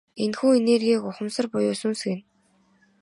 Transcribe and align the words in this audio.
Энэхүү 0.23 0.51
энергийг 0.61 1.01
ухамсар 1.09 1.45
буюу 1.51 1.75
сүнс 1.81 2.01
гэнэ. 2.07 2.23